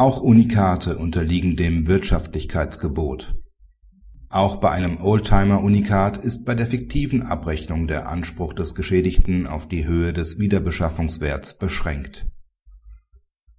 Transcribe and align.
Auch 0.00 0.22
Unikate 0.22 0.96
unterliegen 0.96 1.56
dem 1.56 1.86
Wirtschaftlichkeitsgebot. 1.86 3.34
Auch 4.30 4.56
bei 4.56 4.70
einem 4.70 4.96
Oldtimer-Unikat 5.02 6.16
ist 6.16 6.46
bei 6.46 6.54
der 6.54 6.66
fiktiven 6.66 7.22
Abrechnung 7.22 7.86
der 7.86 8.08
Anspruch 8.08 8.54
des 8.54 8.74
Geschädigten 8.74 9.46
auf 9.46 9.68
die 9.68 9.86
Höhe 9.86 10.14
des 10.14 10.38
Wiederbeschaffungswerts 10.38 11.58
beschränkt. 11.58 12.24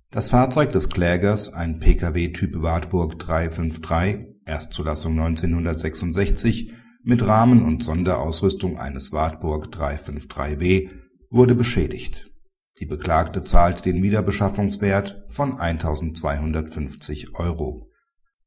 Das 0.09 0.31
Fahrzeug 0.31 0.71
des 0.71 0.89
Klägers, 0.89 1.53
ein 1.53 1.79
Pkw 1.79 2.29
Typ 2.29 2.59
Wartburg 2.59 3.19
353 3.19 4.25
(Erstzulassung 4.43 5.19
1966) 5.19 6.73
mit 7.03 7.21
Rahmen 7.23 7.61
und 7.61 7.83
Sonderausrüstung 7.83 8.79
eines 8.79 9.11
Wartburg 9.11 9.67
353b, 9.67 10.89
wurde 11.29 11.53
beschädigt. 11.53 12.30
Die 12.79 12.85
Beklagte 12.85 13.43
zahlt 13.43 13.85
den 13.85 14.01
Wiederbeschaffungswert 14.01 15.25
von 15.29 15.57
1.250 15.57 17.35
Euro. 17.35 17.91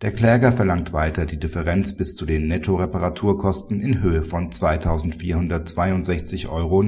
Der 0.02 0.12
Kläger 0.12 0.51
verlangt 0.52 0.92
weiter 0.92 1.24
die 1.24 1.38
Differenz 1.38 1.96
bis 1.96 2.16
zu 2.16 2.27
den 2.27 2.48
Nettoreparaturkosten 2.48 3.80
in 3.80 4.01
Höhe 4.01 4.23
von 4.23 4.51
2.462,90 4.51 6.48
Euro. 6.51 6.82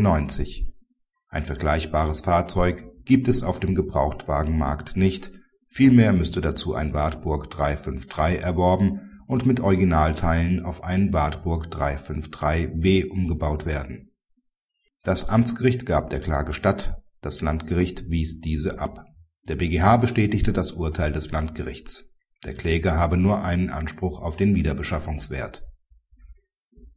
Ein 1.29 1.45
vergleichbares 1.45 2.23
Fahrzeug 2.23 3.05
gibt 3.05 3.29
es 3.29 3.43
auf 3.43 3.61
dem 3.61 3.75
Gebrauchtwagenmarkt 3.75 4.97
nicht, 4.97 5.33
vielmehr 5.69 6.13
müsste 6.13 6.41
dazu 6.41 6.75
ein 6.75 6.93
Wartburg 6.95 7.51
353 7.51 8.43
erworben 8.43 9.23
und 9.27 9.47
mit 9.47 9.61
Originalteilen 9.61 10.65
auf 10.65 10.85
einen 10.85 11.13
Wartburg 11.13 11.66
353b 11.66 13.09
umgebaut 13.09 13.66
werden. 13.66 14.11
Das 15.05 15.29
Amtsgericht 15.29 15.87
gab 15.87 16.11
der 16.11 16.21
Klage 16.21 16.53
statt, 16.53 17.01
das 17.27 17.41
Landgericht 17.41 18.09
wies 18.09 18.41
diese 18.41 18.79
ab. 18.79 19.05
Der 19.48 19.57
BGH 19.57 19.97
bestätigte 19.97 20.53
das 20.53 20.73
Urteil 20.73 21.11
des 21.11 21.33
Landgerichts. 21.33 22.05
Der 22.45 22.55
Kläger 22.55 22.96
habe 22.96 23.16
nur 23.16 23.43
einen 23.45 23.69
Anspruch 23.69 24.23
auf 24.23 24.37
den 24.37 24.55
Wiederbeschaffungswert. 24.55 25.65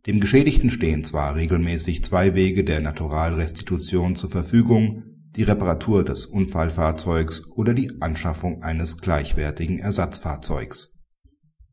Dem 0.05 0.19
Geschädigten 0.19 0.69
stehen 0.69 1.03
zwar 1.03 1.35
regelmäßig 1.35 2.03
zwei 2.03 2.35
Wege 2.35 2.63
der 2.63 2.79
Naturalrestitution 2.79 4.15
zur 4.15 4.29
Verfügung, 4.29 5.03
die 5.35 5.43
Reparatur 5.43 6.05
des 6.05 6.27
Unfallfahrzeugs 6.27 7.47
oder 7.55 7.73
die 7.73 7.99
Anschaffung 7.99 8.61
eines 8.61 8.99
gleichwertigen 8.99 9.79
Ersatzfahrzeugs. 9.79 10.99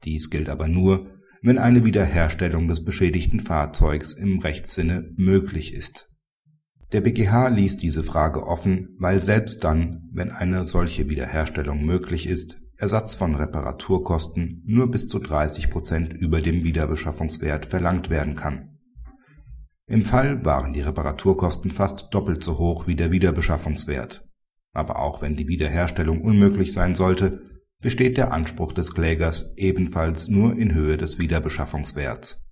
Dies 0.05 0.31
gilt 0.31 0.49
aber 0.49 0.67
nur, 0.67 1.11
wenn 1.43 1.59
eine 1.59 1.85
Wiederherstellung 1.85 2.69
des 2.69 2.85
beschädigten 2.85 3.41
Fahrzeugs 3.41 4.15
im 4.15 4.39
Rechtssinne 4.39 5.13
möglich 5.17 5.75
ist. 5.75 6.11
Der 6.93 7.01
BGH 7.01 7.49
ließ 7.49 7.79
diese 7.79 8.05
Frage 8.05 8.47
offen, 8.47 8.97
weil 8.99 9.21
selbst 9.21 9.65
dann, 9.65 10.09
wenn 10.13 10.31
eine 10.31 10.65
solche 10.65 11.09
Wiederherstellung 11.09 11.85
möglich 11.85 12.29
ist, 12.29 12.63
Ersatz 12.79 13.17
von 13.17 13.35
Reparaturkosten 13.35 14.63
nur 14.67 14.91
bis 14.91 15.09
zu 15.09 15.19
30 15.19 15.71
Prozent 15.71 16.13
über 16.13 16.41
dem 16.41 16.63
Wiederbeschaffungswert 16.63 17.67
verlangt 17.67 18.11
werden 18.11 18.37
kann. 18.37 18.79
Im 19.89 20.03
Fall 20.03 20.45
waren 20.45 20.73
die 20.73 20.81
Reparaturkosten 20.81 21.71
fast 21.71 22.09
doppelt 22.13 22.45
so 22.45 22.59
hoch 22.59 22.87
wie 22.87 22.97
der 22.97 23.11
Wiederbeschaffungswert. 23.11 24.29
Aber 24.73 24.99
auch 25.01 25.23
wenn 25.23 25.37
die 25.37 25.49
Wiederherstellung 25.49 26.21
unmöglich 26.21 26.73
sein 26.73 26.95
sollte, 26.95 27.41
besteht 27.81 28.17
der 28.17 28.33
Anspruch 28.33 28.73
des 28.73 28.95
Klägers 28.95 29.53
ebenfalls 29.57 30.29
nur 30.29 30.57
in 30.57 30.75
Höhe 30.75 30.97
des 30.97 31.19
Wiederbeschaffungswerts. 31.19 32.46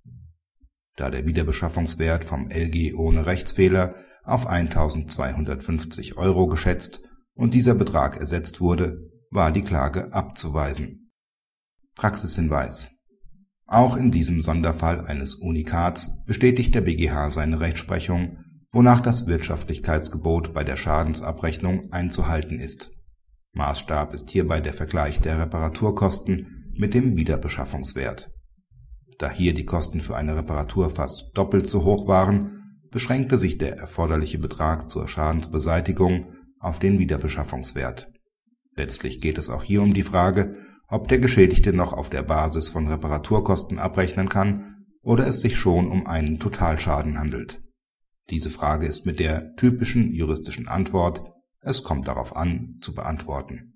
Da 0.95 1.09
der 1.09 1.25
Wiederbeschaffungswert 1.25 2.25
vom 2.25 2.49
LG 2.49 2.93
ohne 2.95 3.25
Rechtsfehler 3.25 3.95
auf 4.23 4.49
1.250 4.49 6.17
Euro 6.17 6.47
geschätzt 6.47 7.01
und 7.33 7.53
dieser 7.53 7.75
Betrag 7.75 8.17
ersetzt 8.17 8.61
wurde, 8.61 9.11
war 9.29 9.51
die 9.51 9.63
Klage 9.63 10.13
abzuweisen. 10.13 11.11
Praxishinweis 11.95 12.91
Auch 13.65 13.97
in 13.97 14.11
diesem 14.11 14.41
Sonderfall 14.41 15.05
eines 15.05 15.35
Unikats 15.35 16.23
bestätigt 16.25 16.73
der 16.73 16.81
BGH 16.81 17.31
seine 17.31 17.59
Rechtsprechung, 17.59 18.37
wonach 18.71 19.01
das 19.01 19.27
Wirtschaftlichkeitsgebot 19.27 20.53
bei 20.53 20.63
der 20.63 20.77
Schadensabrechnung 20.77 21.91
einzuhalten 21.91 22.59
ist. 22.59 22.91
Maßstab 23.53 24.13
ist 24.13 24.29
hierbei 24.29 24.59
der 24.59 24.73
Vergleich 24.73 25.19
der 25.19 25.39
Reparaturkosten 25.39 26.73
mit 26.73 26.93
dem 26.93 27.15
Wiederbeschaffungswert. 27.15 28.34
Da 29.17 29.29
hier 29.29 29.53
die 29.53 29.65
Kosten 29.65 30.01
für 30.01 30.15
eine 30.15 30.35
Reparatur 30.35 30.89
fast 30.89 31.31
doppelt 31.33 31.69
so 31.69 31.83
hoch 31.83 32.07
waren, 32.07 32.79
beschränkte 32.91 33.37
sich 33.37 33.57
der 33.57 33.77
erforderliche 33.77 34.39
Betrag 34.39 34.89
zur 34.89 35.07
Schadensbeseitigung 35.07 36.33
auf 36.59 36.79
den 36.79 36.99
Wiederbeschaffungswert 36.99 38.09
Letztlich 38.75 39.21
geht 39.21 39.37
es 39.37 39.49
auch 39.49 39.63
hier 39.63 39.81
um 39.81 39.93
die 39.93 40.03
Frage, 40.03 40.55
ob 40.87 41.07
der 41.07 41.19
Geschädigte 41.19 41.73
noch 41.73 41.93
auf 41.93 42.09
der 42.09 42.23
Basis 42.23 42.69
von 42.69 42.87
Reparaturkosten 42.87 43.79
abrechnen 43.79 44.29
kann 44.29 44.85
oder 45.01 45.25
es 45.27 45.39
sich 45.39 45.57
schon 45.57 45.89
um 45.89 46.05
einen 46.07 46.39
Totalschaden 46.39 47.17
handelt. 47.17 47.61
Diese 48.29 48.49
Frage 48.49 48.85
ist 48.85 49.05
mit 49.05 49.19
der 49.19 49.55
typischen 49.55 50.13
juristischen 50.13 50.67
Antwort 50.67 51.23
Es 51.61 51.83
kommt 51.83 52.07
darauf 52.07 52.35
an 52.35 52.77
zu 52.81 52.93
beantworten 52.93 53.74